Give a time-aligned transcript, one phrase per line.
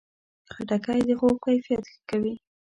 [0.53, 2.33] خټکی د خوب کیفیت ښه کوي.